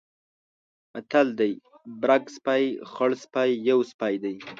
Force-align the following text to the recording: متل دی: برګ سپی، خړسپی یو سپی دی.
متل 0.93 1.27
دی: 1.39 1.51
برګ 2.01 2.23
سپی، 2.35 2.63
خړسپی 2.93 3.49
یو 3.69 3.79
سپی 3.91 4.13
دی. 4.23 4.35